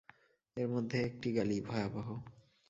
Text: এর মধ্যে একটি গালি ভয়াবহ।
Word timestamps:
এর 0.57 0.67
মধ্যে 0.67 0.97
একটি 1.03 1.27
গালি 1.33 1.57
ভয়াবহ। 1.61 2.07